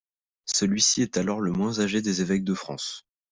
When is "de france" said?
2.43-3.05